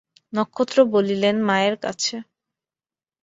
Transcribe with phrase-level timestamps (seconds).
[0.33, 2.15] নক্ষত্র বলিলেন, মায়ের কাছে।